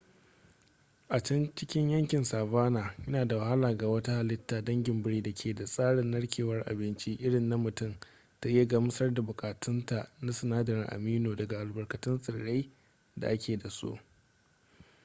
a 1.09 1.21
can 1.21 1.55
cikin 1.55 1.89
yankin 1.89 2.23
savanna 2.23 2.93
yana 3.05 3.27
da 3.27 3.37
wahala 3.37 3.77
ga 3.77 3.87
wata 3.87 4.13
halitta 4.13 4.63
dangin 4.65 5.03
biri 5.03 5.21
da 5.21 5.33
ke 5.33 5.55
da 5.55 5.65
tsarin 5.65 6.11
narkewar 6.11 6.63
abinci 6.69 7.13
irin 7.19 7.47
na 7.49 7.57
mutum 7.57 7.95
ta 8.41 8.49
iya 8.49 8.67
gamsar 8.67 9.13
da 9.13 9.21
buƙatunta 9.21 10.09
na 10.21 10.31
sinadarin 10.33 10.85
amino 10.89 11.35
daga 11.35 11.59
albarkatun 11.59 12.21
tsirrai 12.21 12.69
da 13.15 13.27
ake 13.27 13.57
da 13.57 13.69
su 13.69 13.99